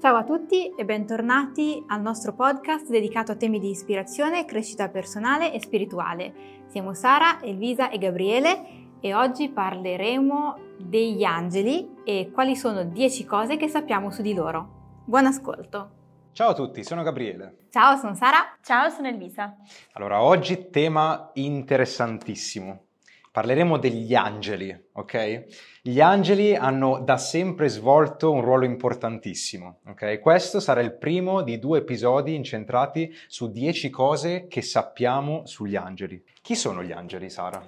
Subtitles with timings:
[0.00, 5.52] Ciao a tutti e bentornati al nostro podcast dedicato a temi di ispirazione, crescita personale
[5.52, 6.62] e spirituale.
[6.68, 8.64] Siamo Sara, Elvisa e Gabriele
[9.00, 15.02] e oggi parleremo degli angeli e quali sono 10 cose che sappiamo su di loro.
[15.04, 15.90] Buon ascolto!
[16.30, 17.66] Ciao a tutti, sono Gabriele.
[17.68, 18.56] Ciao, sono Sara.
[18.62, 19.56] Ciao, sono Elvisa.
[19.94, 22.87] Allora, oggi tema interessantissimo.
[23.30, 25.44] Parleremo degli angeli, ok?
[25.82, 30.18] Gli angeli hanno da sempre svolto un ruolo importantissimo, ok?
[30.18, 36.22] Questo sarà il primo di due episodi incentrati su 10 cose che sappiamo sugli angeli.
[36.42, 37.58] Chi sono gli angeli, Sara?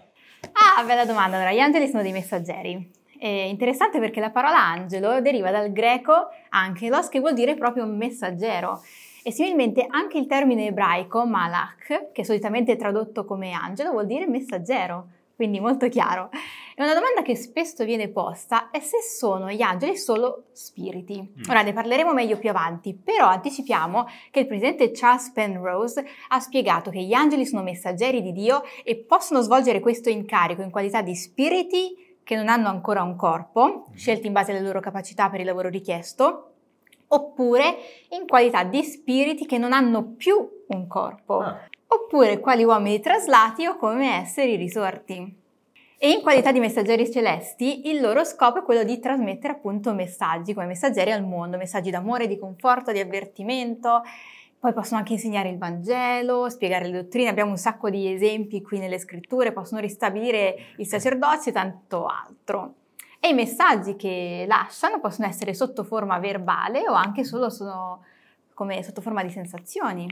[0.53, 1.37] Ah, bella domanda.
[1.37, 2.91] Allora, gli angeli sono dei messaggeri.
[3.19, 8.83] È interessante perché la parola angelo deriva dal greco angelos, che vuol dire proprio messaggero.
[9.23, 15.09] E similmente anche il termine ebraico malach, che solitamente tradotto come angelo, vuol dire messaggero
[15.41, 16.29] quindi molto chiaro.
[16.77, 21.19] E una domanda che spesso viene posta è se sono gli angeli solo spiriti.
[21.19, 21.49] Mm.
[21.49, 26.91] Ora ne parleremo meglio più avanti, però anticipiamo che il presidente Charles Penrose ha spiegato
[26.91, 31.15] che gli angeli sono messaggeri di Dio e possono svolgere questo incarico in qualità di
[31.15, 33.95] spiriti che non hanno ancora un corpo, mm.
[33.95, 36.53] scelti in base alle loro capacità per il lavoro richiesto,
[37.09, 37.77] oppure
[38.11, 41.39] in qualità di spiriti che non hanno più un corpo.
[41.39, 45.39] Ah oppure quali uomini traslati o come esseri risorti.
[46.03, 50.55] E in qualità di messaggeri celesti, il loro scopo è quello di trasmettere appunto messaggi
[50.55, 54.03] come messaggeri al mondo, messaggi d'amore, di conforto, di avvertimento.
[54.59, 58.79] Poi possono anche insegnare il Vangelo, spiegare le dottrine, abbiamo un sacco di esempi qui
[58.79, 62.75] nelle scritture, possono ristabilire il sacerdozio e tanto altro.
[63.19, 68.05] E i messaggi che lasciano possono essere sotto forma verbale o anche solo sono
[68.55, 70.07] come sotto forma di sensazioni.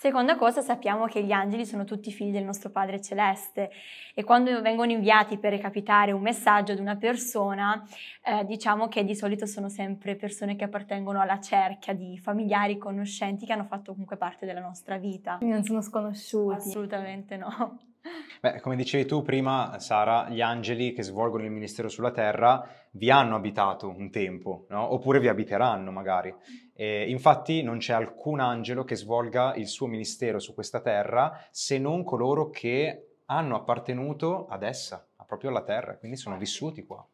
[0.00, 3.68] Seconda cosa, sappiamo che gli angeli sono tutti figli del nostro Padre Celeste
[4.14, 7.84] e quando vengono inviati per recapitare un messaggio ad una persona,
[8.22, 13.44] eh, diciamo che di solito sono sempre persone che appartengono alla cerchia di familiari, conoscenti
[13.44, 15.38] che hanno fatto comunque parte della nostra vita.
[15.40, 16.54] Non sono sconosciuti.
[16.54, 17.80] Assolutamente no.
[18.40, 23.10] Beh, come dicevi tu prima, Sara, gli angeli che svolgono il ministero sulla terra vi
[23.10, 24.92] hanno abitato un tempo, no?
[24.92, 26.34] oppure vi abiteranno magari.
[26.72, 31.78] E infatti non c'è alcun angelo che svolga il suo ministero su questa terra se
[31.78, 37.06] non coloro che hanno appartenuto ad essa, proprio alla terra, quindi sono vissuti qua.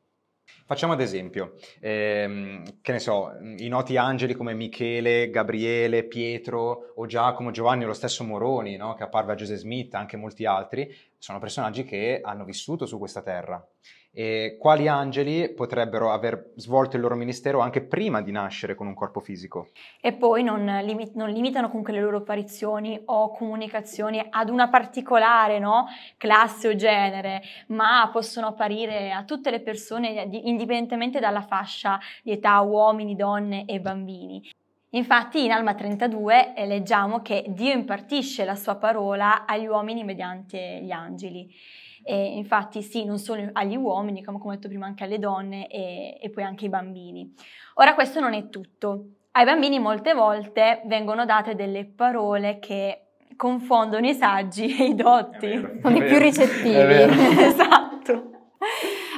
[0.66, 7.04] Facciamo ad esempio, ehm, che ne so, i noti angeli come Michele, Gabriele, Pietro o
[7.04, 8.94] Giacomo, Giovanni o lo stesso Moroni, no?
[8.94, 10.90] che apparve a Joseph Smith, anche molti altri,
[11.24, 13.66] sono personaggi che hanno vissuto su questa terra
[14.12, 18.92] e quali angeli potrebbero aver svolto il loro ministero anche prima di nascere con un
[18.92, 19.68] corpo fisico.
[20.02, 25.58] E poi non, lim- non limitano comunque le loro apparizioni o comunicazioni ad una particolare
[25.58, 25.86] no?
[26.18, 32.60] classe o genere, ma possono apparire a tutte le persone indipendentemente dalla fascia di età,
[32.60, 34.42] uomini, donne e bambini.
[34.94, 40.80] Infatti in Alma 32 eh, leggiamo che Dio impartisce la sua parola agli uomini mediante
[40.82, 41.52] gli angeli.
[42.06, 46.18] E infatti sì, non solo agli uomini, come ho detto prima, anche alle donne e,
[46.20, 47.34] e poi anche ai bambini.
[47.74, 49.06] Ora questo non è tutto.
[49.32, 53.00] Ai bambini molte volte vengono date delle parole che
[53.36, 55.80] confondono i saggi e i dotti.
[55.82, 56.70] Sono i più ricettivi.
[57.42, 57.73] esatto.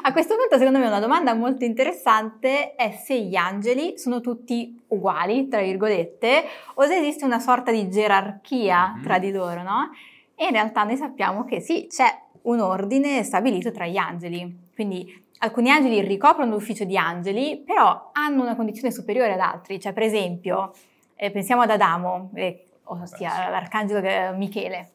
[0.03, 4.81] A questo punto, secondo me, una domanda molto interessante è se gli angeli sono tutti
[4.89, 9.03] uguali, tra virgolette, o se esiste una sorta di gerarchia mm-hmm.
[9.03, 9.91] tra di loro, no?
[10.35, 12.07] E in realtà noi sappiamo che sì, c'è
[12.43, 14.69] un ordine stabilito tra gli angeli.
[14.75, 19.81] Quindi alcuni angeli ricoprono l'ufficio di angeli, però hanno una condizione superiore ad altri.
[19.81, 20.73] Cioè, per esempio,
[21.15, 24.91] eh, pensiamo ad Adamo, eh, ossia l'arcangelo Michele,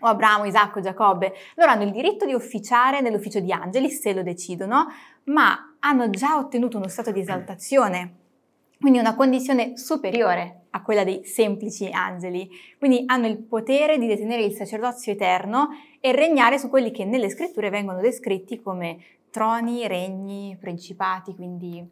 [0.00, 1.34] o Abramo, Isacco, Giacobbe.
[1.54, 4.86] Loro hanno il diritto di officiare nell'ufficio di angeli, se lo decidono,
[5.24, 8.14] ma hanno già ottenuto uno stato di esaltazione,
[8.80, 12.48] quindi una condizione superiore a quella dei semplici angeli.
[12.78, 15.68] Quindi hanno il potere di detenere il sacerdozio eterno
[16.00, 18.98] e regnare su quelli che nelle scritture vengono descritti come
[19.30, 21.86] troni, regni, principati, quindi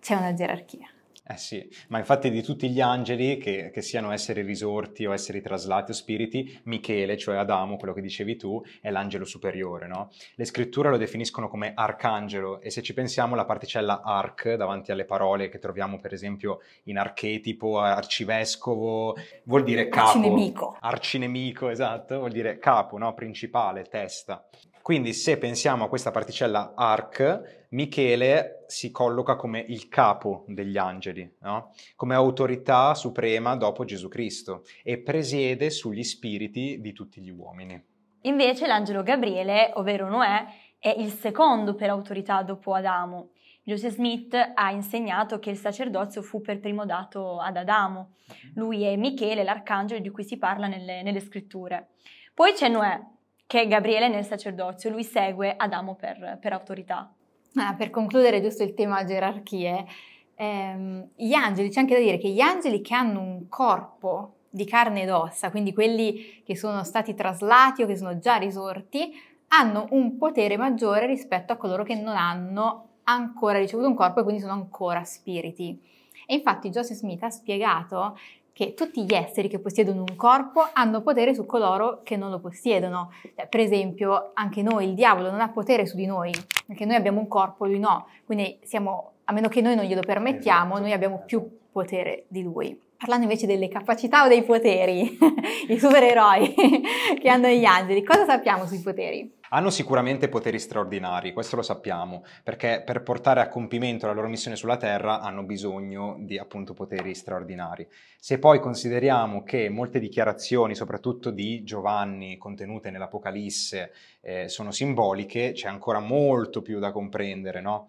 [0.00, 0.88] c'è una gerarchia.
[1.28, 5.40] Eh sì, ma infatti di tutti gli angeli, che, che, siano esseri risorti o esseri
[5.40, 10.10] traslati o spiriti, Michele, cioè Adamo, quello che dicevi tu, è l'angelo superiore, no?
[10.36, 15.04] Le scritture lo definiscono come arcangelo e se ci pensiamo la particella arc davanti alle
[15.04, 20.08] parole che troviamo per esempio in archetipo, arcivescovo, vuol dire capo.
[20.08, 20.76] Arcinemico.
[20.80, 23.14] Arcinemico, esatto, vuol dire capo, no?
[23.14, 24.46] Principale, testa.
[24.86, 31.28] Quindi se pensiamo a questa particella arc, Michele si colloca come il capo degli angeli,
[31.40, 31.72] no?
[31.96, 37.84] come autorità suprema dopo Gesù Cristo e presiede sugli spiriti di tutti gli uomini.
[38.20, 40.44] Invece l'angelo Gabriele, ovvero Noè,
[40.78, 43.30] è il secondo per autorità dopo Adamo.
[43.64, 48.12] Joseph Smith ha insegnato che il sacerdozio fu per primo dato ad Adamo,
[48.54, 51.88] lui e Michele, l'arcangelo di cui si parla nelle, nelle scritture.
[52.32, 53.14] Poi c'è Noè,
[53.46, 57.12] che è Gabriele nel sacerdozio, lui segue Adamo per, per autorità.
[57.54, 59.86] Ah, per concludere giusto il tema gerarchie,
[60.34, 64.64] ehm, gli angeli, c'è anche da dire che gli angeli che hanno un corpo di
[64.64, 69.12] carne ed ossa, quindi quelli che sono stati traslati o che sono già risorti,
[69.48, 74.22] hanno un potere maggiore rispetto a coloro che non hanno ancora ricevuto un corpo e
[74.22, 75.80] quindi sono ancora spiriti.
[76.26, 78.18] E infatti Joseph Smith ha spiegato
[78.56, 82.38] che tutti gli esseri che possiedono un corpo hanno potere su coloro che non lo
[82.38, 83.12] possiedono.
[83.34, 86.32] Cioè, per esempio, anche noi, il diavolo non ha potere su di noi,
[86.66, 88.06] perché noi abbiamo un corpo, lui no.
[88.24, 90.80] Quindi siamo, a meno che noi non glielo permettiamo, esatto.
[90.80, 92.80] noi abbiamo più potere di lui.
[92.96, 95.18] Parlando invece delle capacità o dei poteri,
[95.68, 96.54] i supereroi
[97.20, 99.34] che hanno gli angeli, cosa sappiamo sui poteri?
[99.50, 104.56] Hanno sicuramente poteri straordinari, questo lo sappiamo, perché per portare a compimento la loro missione
[104.56, 107.86] sulla Terra hanno bisogno di appunto poteri straordinari.
[108.18, 115.68] Se poi consideriamo che molte dichiarazioni, soprattutto di Giovanni, contenute nell'Apocalisse, eh, sono simboliche, c'è
[115.68, 117.88] ancora molto più da comprendere, no?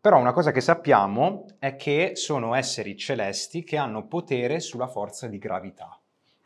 [0.00, 5.28] Però una cosa che sappiamo è che sono esseri celesti che hanno potere sulla forza
[5.28, 5.98] di gravità.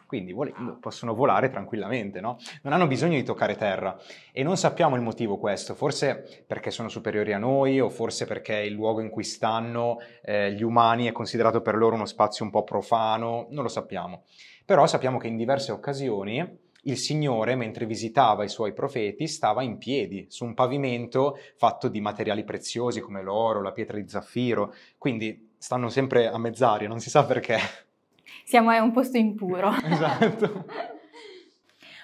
[0.08, 2.38] Quindi volendo possono volare tranquillamente, no?
[2.62, 3.94] Non hanno bisogno di toccare terra.
[4.32, 8.54] E non sappiamo il motivo questo, forse perché sono superiori a noi o forse perché
[8.54, 12.50] il luogo in cui stanno eh, gli umani è considerato per loro uno spazio un
[12.50, 14.24] po' profano, non lo sappiamo.
[14.64, 19.76] Però sappiamo che in diverse occasioni il Signore, mentre visitava i suoi profeti, stava in
[19.76, 25.50] piedi su un pavimento fatto di materiali preziosi come l'oro, la pietra di zaffiro, quindi
[25.58, 27.58] stanno sempre a mezz'aria, non si sa perché.
[28.48, 29.70] Siamo a un posto impuro.
[29.84, 30.64] esatto.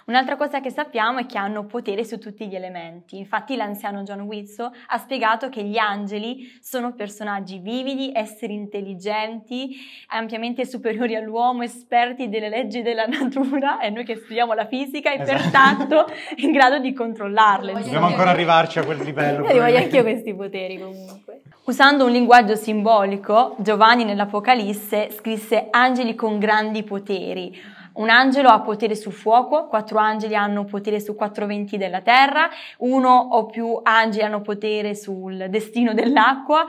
[0.04, 3.16] Un'altra cosa che sappiamo è che hanno potere su tutti gli elementi.
[3.16, 9.74] Infatti l'anziano John Witso ha spiegato che gli angeli sono personaggi vividi, esseri intelligenti,
[10.08, 15.22] ampiamente superiori all'uomo, esperti delle leggi della natura e noi che studiamo la fisica e
[15.22, 15.40] esatto.
[15.40, 16.06] pertanto
[16.36, 17.72] in grado di controllarle.
[17.72, 19.48] Dobbiamo ancora arrivarci a quel livello.
[19.48, 21.40] Io voglio anch'io questi poteri comunque.
[21.66, 27.58] Usando un linguaggio simbolico, Giovanni nell'Apocalisse scrisse angeli con grandi poteri
[27.94, 32.50] un angelo ha potere sul fuoco, quattro angeli hanno potere su quattro venti della terra,
[32.78, 36.66] uno o più angeli hanno potere sul destino dell'acqua.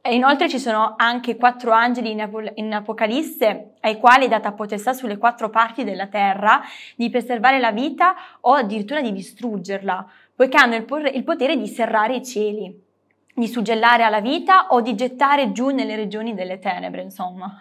[0.00, 4.94] E inoltre ci sono anche quattro angeli in, in Apocalisse ai quali è data potestà
[4.94, 6.62] sulle quattro parti della terra
[6.96, 11.66] di preservare la vita o addirittura di distruggerla, poiché hanno il, por- il potere di
[11.66, 12.86] serrare i cieli
[13.38, 17.58] di suggellare alla vita o di gettare giù nelle regioni delle tenebre, insomma.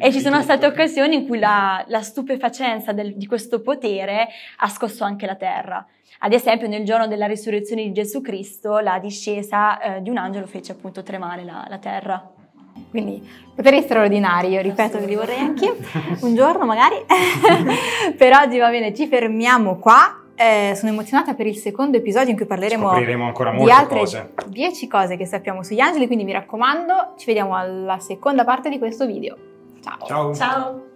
[0.00, 4.28] E ci sono state occasioni in cui la, la stupefacenza del, di questo potere
[4.58, 5.84] ha scosso anche la terra.
[6.20, 10.46] Ad esempio, nel giorno della risurrezione di Gesù Cristo, la discesa eh, di un angelo
[10.46, 12.30] fece appunto tremare la, la terra.
[12.90, 15.76] Quindi poteri straordinari, io ripeto che li vorrei anche
[16.22, 16.96] un giorno magari.
[18.16, 20.22] per oggi va bene, ci fermiamo qua.
[20.38, 22.88] Eh, sono emozionata per il secondo episodio in cui parleremo
[23.24, 24.34] ancora di altre cose.
[24.46, 28.78] 10 cose che sappiamo sugli angeli, quindi mi raccomando, ci vediamo alla seconda parte di
[28.78, 29.36] questo video.
[29.82, 30.06] Ciao.
[30.06, 30.34] Ciao.
[30.34, 30.87] Ciao.